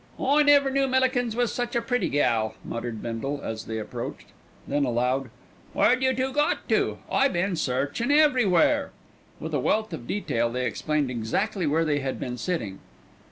[0.19, 4.25] "I never knew Millikins was such a pretty gal," muttered Bindle, as they approached.
[4.67, 5.29] Then aloud,
[5.73, 6.97] "Where'd you two got to?
[7.11, 8.89] I been searchin' everywhere."
[9.39, 12.79] With a wealth of detail they explained exactly where they had been sitting.